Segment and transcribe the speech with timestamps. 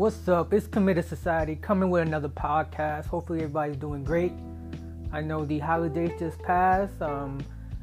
[0.00, 0.54] what's up?
[0.54, 3.04] It's Committed Society coming with another podcast.
[3.04, 4.32] Hopefully, everybody's doing great.
[5.12, 7.02] I know the holidays just passed.
[7.02, 7.38] Um,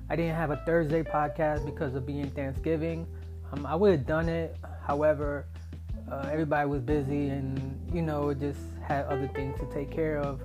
[0.10, 3.06] I didn't have a Thursday podcast because of being Thanksgiving.
[3.52, 5.46] Um, I would have done it, however,
[6.12, 10.42] uh, everybody was busy and you know just had other things to take care of.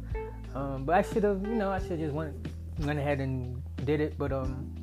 [0.55, 2.35] Um, but I should have, you know, I should just went
[2.80, 4.19] went ahead and did it.
[4.19, 4.75] But um,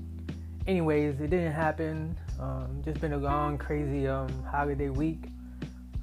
[0.66, 2.18] anyways, it didn't happen.
[2.40, 5.26] Um, just been a long, crazy um, holiday week.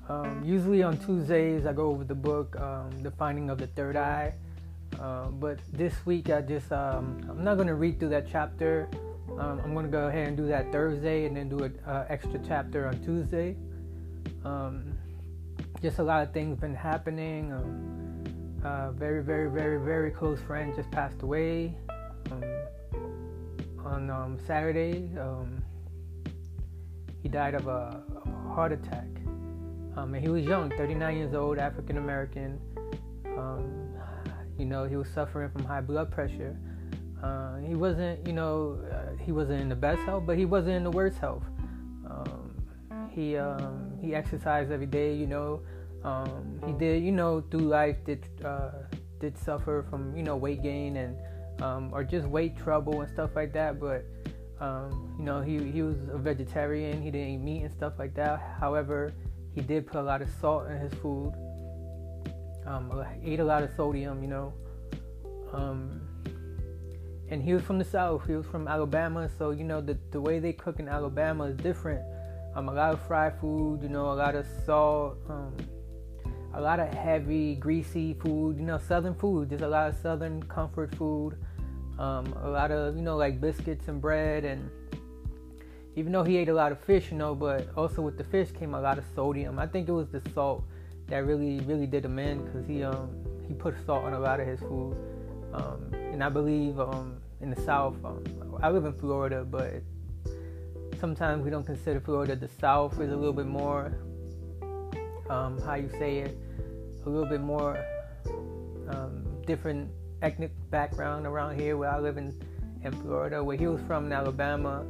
[0.09, 3.97] Um, usually on Tuesdays, I go over the book, um, The Finding of the Third
[3.97, 4.35] Eye.
[5.01, 8.89] Uh, but this week, I just, um, I'm not going to read through that chapter.
[9.33, 12.05] Um, I'm going to go ahead and do that Thursday and then do an uh,
[12.09, 13.57] extra chapter on Tuesday.
[14.45, 14.97] Um,
[15.83, 17.53] just a lot of things been happening.
[18.65, 21.75] Uh, very, very, very, very close friend just passed away
[23.85, 25.11] on Saturday.
[27.23, 29.07] he died of a, of a heart attack.
[29.97, 32.61] Um, and he was young, 39 years old, African American.
[33.37, 33.95] Um,
[34.59, 36.57] you know, he was suffering from high blood pressure.
[37.23, 40.75] Uh, he wasn't, you know, uh, he wasn't in the best health, but he wasn't
[40.75, 41.45] in the worst health.
[42.09, 42.55] Um,
[43.11, 45.15] he um, he exercised every day.
[45.15, 45.61] You know,
[46.05, 48.71] um, he did, you know, through life did uh,
[49.19, 51.17] did suffer from, you know, weight gain and
[51.63, 53.81] um, or just weight trouble and stuff like that.
[53.81, 54.05] But
[55.19, 57.03] you know, he he was a vegetarian.
[57.03, 58.41] He didn't eat meat and stuff like that.
[58.61, 59.15] However,
[59.57, 61.33] he did put a lot of salt in his food.
[62.67, 64.53] Um, ate a lot of sodium, you know.
[65.53, 66.03] Um,
[67.31, 68.27] and he was from the south.
[68.27, 71.57] He was from Alabama, so you know the the way they cook in Alabama is
[71.57, 72.03] different.
[72.55, 75.57] Um, a lot of fried food, you know, a lot of salt, um,
[76.53, 78.59] a lot of heavy, greasy food.
[78.59, 79.49] You know, southern food.
[79.49, 81.39] There's a lot of southern comfort food.
[81.99, 84.71] Um, a lot of you know like biscuits and bread and
[85.97, 88.51] even though he ate a lot of fish, you know, but also with the fish
[88.53, 89.59] came a lot of sodium.
[89.59, 90.63] I think it was the salt
[91.09, 93.11] that really, really did him in because he um
[93.49, 94.95] he put salt on a lot of his food.
[95.55, 98.23] Um, and I believe um in the South, um,
[98.63, 99.83] I live in Florida, but
[101.01, 103.93] sometimes we don't consider Florida the South is a little bit more
[105.31, 106.39] um, how you say it,
[107.05, 107.83] a little bit more
[108.89, 109.91] um, different
[110.23, 112.39] ethnic background around here where I live in
[112.85, 114.85] in Florida, where he was from in Alabama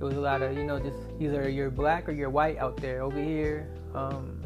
[0.00, 2.76] it was a lot of you know just either you're black or you're white out
[2.76, 3.02] there.
[3.02, 4.42] Over here um,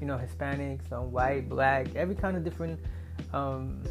[0.00, 2.78] you know hispanics um, white black every kind of different
[3.32, 3.82] um,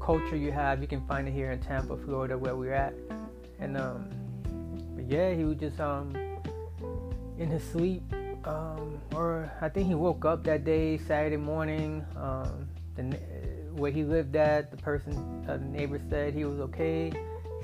[0.00, 2.94] culture you have you can find it here in tampa florida where we're at.
[3.60, 4.08] And um,
[5.08, 6.14] yeah he was just um,
[7.38, 8.02] in his sleep
[8.44, 12.04] um, or i think he woke up that day saturday morning
[12.96, 13.02] the,
[13.74, 17.12] where he lived at the person uh, the neighbor said he was okay.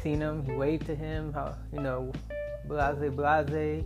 [0.03, 2.13] Seen him he waved to him how you know
[2.69, 3.85] blase blase.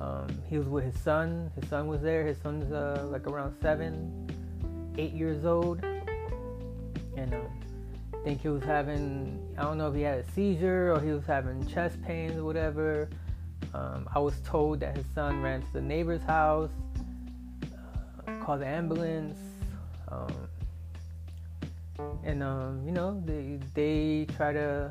[0.00, 1.50] Um, he was with his son.
[1.58, 2.26] His son was there.
[2.26, 4.28] His son's uh, like around seven,
[4.98, 5.82] eight years old,
[7.16, 7.48] and um,
[8.12, 9.40] I think he was having.
[9.56, 12.44] I don't know if he had a seizure or he was having chest pains or
[12.44, 13.08] whatever.
[13.72, 16.70] Um, I was told that his son ran to the neighbor's house,
[18.26, 19.38] uh, called the ambulance,
[20.08, 20.48] um,
[22.22, 24.90] and um, you know they they try to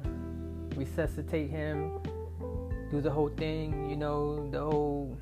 [0.76, 2.00] resuscitate him
[2.96, 5.18] do the whole thing, you know, the whole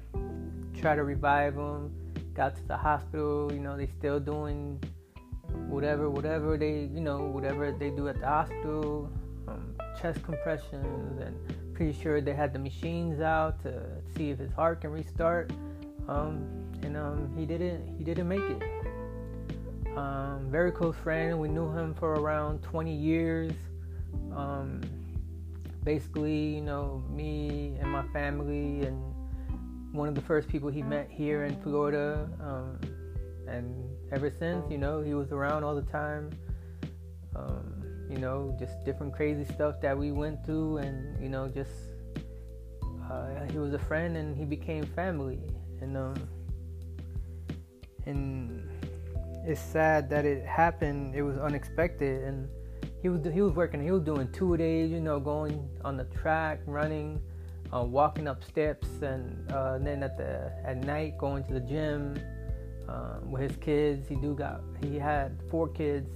[0.79, 1.91] try to revive him.
[2.35, 4.79] Got to the hospital, you know, they still doing
[5.69, 9.09] whatever, whatever they, you know, whatever they do at the hospital,
[9.47, 11.35] um, chest compressions, and
[11.73, 13.83] pretty sure they had the machines out to
[14.15, 15.51] see if his heart can restart.
[16.07, 16.45] Um,
[16.83, 18.61] and um, he didn't, he didn't make it.
[19.97, 21.39] Um, very close friend.
[21.39, 23.53] We knew him for around 20 years.
[25.83, 29.13] Basically, you know, me and my family, and
[29.93, 32.29] one of the first people he met here in Florida.
[32.41, 32.79] Um,
[33.47, 33.73] and
[34.11, 36.31] ever since, you know, he was around all the time.
[37.35, 41.71] Um, you know, just different crazy stuff that we went through, and you know, just
[43.09, 45.39] uh, he was a friend, and he became family.
[45.81, 46.27] And um,
[48.05, 48.69] and
[49.45, 51.15] it's sad that it happened.
[51.15, 52.47] It was unexpected, and
[53.03, 53.83] he was he was working.
[53.83, 57.19] He was doing two days, you know, going on the track, running,
[57.73, 61.59] uh, walking up steps, and, uh, and, then at the at night going to the
[61.59, 62.17] gym
[62.87, 64.07] um, with his kids.
[64.07, 66.07] He do got he had four kids.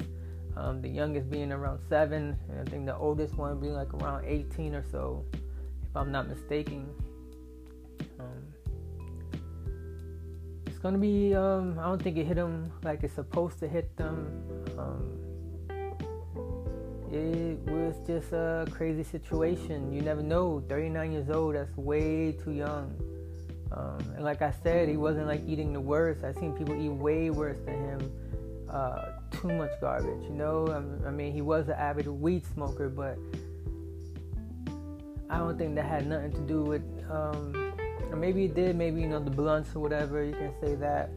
[0.56, 4.26] Um, the youngest being around seven, and I think the oldest one being like around
[4.26, 6.90] 18 or so, if I'm not mistaken.
[8.18, 8.42] Um,
[10.66, 11.36] it's gonna be.
[11.36, 14.42] Um, I don't think it hit him like it's supposed to hit them.
[17.18, 19.92] It was just a crazy situation.
[19.92, 20.64] You never know.
[20.70, 22.94] 39 years old, that's way too young
[23.72, 26.24] Um, and like I said, he wasn't like eating the worst.
[26.24, 28.12] I've seen people eat way worse than him.
[28.70, 30.68] Uh, too much garbage, you know.
[31.06, 33.18] I mean, he was an avid weed smoker, but
[35.30, 36.84] I don't think that had nothing to do with.
[37.10, 37.74] Um,
[38.16, 38.76] maybe it did.
[38.76, 40.24] Maybe you know the blunts or whatever.
[40.24, 41.10] You can say that.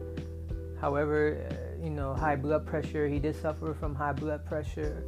[0.79, 3.07] However, uh, you know, high blood pressure.
[3.07, 5.03] He did suffer from high blood pressure.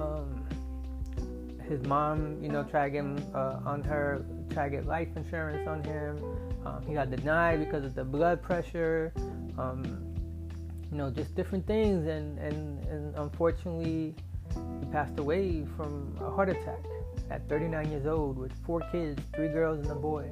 [0.00, 0.44] Um,
[1.68, 5.08] his mom, you know, tried to get him uh, on her, try to get life
[5.16, 6.22] insurance on him.
[6.64, 9.12] Um, he got denied because of the blood pressure.
[9.58, 10.08] Um,
[10.90, 14.14] you know, just different things, and, and, and unfortunately,
[14.80, 16.78] he passed away from a heart attack
[17.30, 20.30] at 39 years old with four kids, three girls and a boy.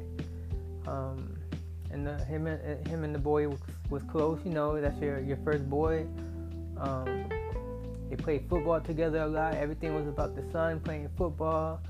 [0.86, 1.36] Um,
[1.90, 3.60] and the, him and him and the boy was,
[3.90, 4.40] was, close.
[4.44, 6.06] You know, that's your your first boy.
[6.78, 7.28] Um,
[8.08, 9.54] they played football together a lot.
[9.54, 11.80] Everything was about the son playing football.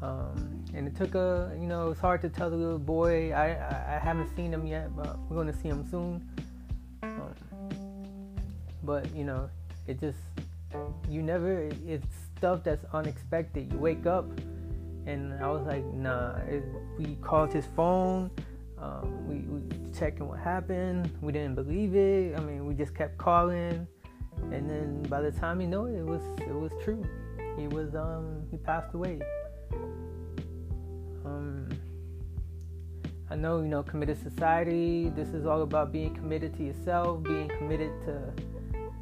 [0.00, 3.32] Um, and it took a, you know, it's hard to tell the little boy.
[3.32, 6.28] I, I, I haven't seen him yet, but we're going to see him soon.
[7.02, 7.34] Um,
[8.84, 9.50] but, you know,
[9.88, 10.18] it just,
[11.08, 12.06] you never, it's
[12.36, 13.72] stuff that's unexpected.
[13.72, 14.26] You wake up,
[15.06, 16.36] and I was like, nah.
[16.46, 16.62] It,
[16.96, 18.30] we called his phone.
[18.80, 19.62] Um, we, we
[19.98, 21.10] checking what happened.
[21.20, 22.38] We didn't believe it.
[22.38, 23.88] I mean, we just kept calling
[24.52, 27.04] and then by the time you know it, it was it was true.
[27.56, 29.20] He was um he passed away.
[31.24, 31.68] Um,
[33.30, 35.10] I know you know committed society.
[35.10, 38.32] This is all about being committed to yourself, being committed to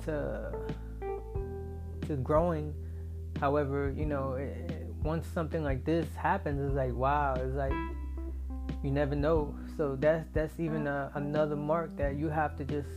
[0.06, 0.52] to
[2.06, 2.74] to growing.
[3.40, 7.72] However, you know it, once something like this happens, it's like wow, it's like
[8.82, 9.54] you never know.
[9.76, 12.88] So that's that's even a, another mark that you have to just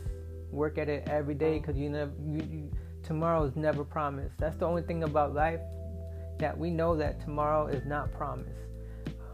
[0.50, 2.70] work at it every day because you never you, you,
[3.02, 4.36] tomorrow is never promised.
[4.38, 5.60] That's the only thing about life
[6.38, 8.60] that we know that tomorrow is not promised.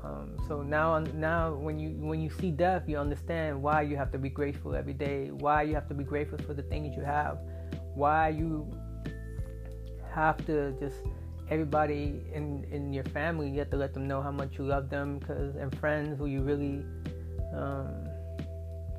[0.04, 4.12] Um, so now, now when you when you see death, you understand why you have
[4.12, 5.30] to be grateful every day.
[5.30, 7.38] Why you have to be grateful for the things you have.
[7.94, 8.70] Why you
[10.14, 10.96] have to just
[11.50, 13.50] everybody in in your family.
[13.50, 16.26] You have to let them know how much you love them, cause and friends who
[16.26, 16.84] you really
[17.54, 18.05] um,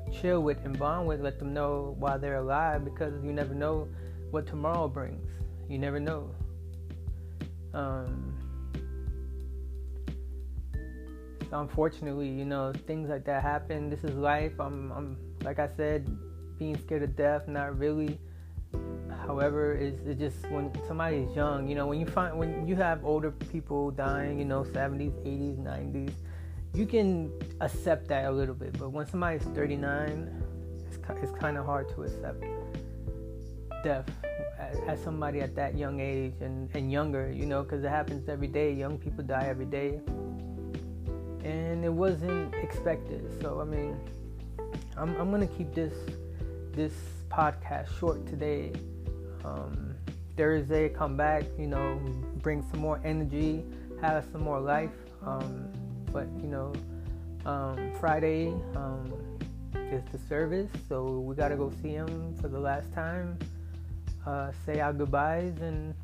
[0.08, 3.88] chill with and bond with, let them know while they're alive because you never know
[4.30, 5.30] what tomorrow brings.
[5.68, 6.30] You never know.
[7.74, 8.34] Um,
[11.52, 13.90] unfortunately, you know, things like that happen.
[13.90, 14.52] This is life.
[14.58, 16.08] I'm, I'm like I said,
[16.58, 18.18] being scared of death, not really.
[19.26, 23.04] However, it's, it's just when somebody's young, you know, when you find when you have
[23.04, 26.12] older people dying, you know, 70s, 80s, 90s,
[26.78, 30.42] you can accept that a little bit, but when somebody's 39,
[30.86, 32.40] it's, it's kind of hard to accept
[33.82, 34.08] death
[34.86, 38.46] as, somebody at that young age and, and younger, you know, because it happens every
[38.46, 38.72] day.
[38.72, 40.00] Young people die every day.
[41.42, 43.28] And it wasn't expected.
[43.42, 43.96] So, I mean,
[44.96, 45.94] I'm, I'm going to keep this
[46.72, 46.92] this
[47.28, 48.70] podcast short today.
[49.44, 49.96] Um,
[50.36, 51.98] Thursday, come back, you know,
[52.40, 53.64] bring some more energy,
[54.00, 54.92] have some more life.
[55.26, 55.72] Um,
[56.12, 56.72] but you know,
[57.46, 59.12] um, Friday um,
[59.74, 63.38] is the service, so we gotta go see him for the last time.
[64.26, 65.94] Uh, say our goodbyes and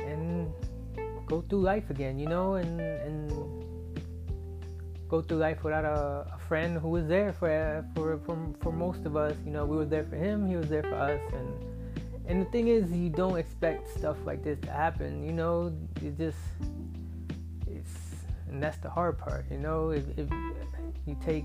[0.00, 0.52] and
[1.26, 3.32] go through life again, you know, and and
[5.08, 9.04] go through life without a, a friend who was there for for for for most
[9.04, 9.36] of us.
[9.44, 11.70] You know, we were there for him, he was there for us, and
[12.26, 15.24] and the thing is, you don't expect stuff like this to happen.
[15.24, 16.38] You know, you just
[18.48, 19.90] and that's the hard part, you know.
[19.90, 20.28] If, if
[21.06, 21.44] you take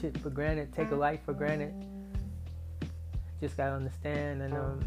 [0.00, 1.72] shit for granted, take a life for granted,
[3.40, 4.42] just gotta understand.
[4.42, 4.80] And um,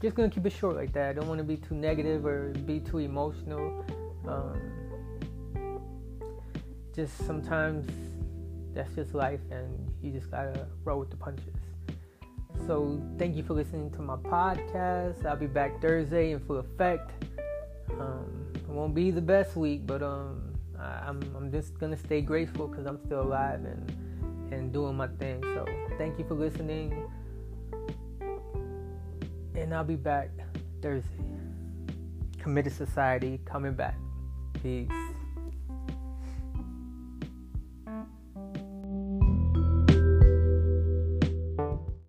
[0.00, 1.10] just gonna keep it short like that.
[1.10, 3.84] I don't want to be too negative or be too emotional.
[4.26, 4.60] Um,
[6.94, 7.86] just sometimes
[8.74, 11.54] that's just life, and you just gotta roll with the punches.
[12.66, 15.24] So thank you for listening to my podcast.
[15.24, 17.21] I'll be back Thursday in full effect.
[18.72, 22.22] It won't be the best week, but um, I, am I'm, I'm just gonna stay
[22.22, 23.92] grateful because I'm still alive and
[24.50, 25.42] and doing my thing.
[25.42, 25.66] So
[25.98, 27.06] thank you for listening,
[29.54, 30.30] and I'll be back
[30.80, 31.10] Thursday.
[32.38, 33.98] Committed Society coming back.
[34.62, 35.11] Peace.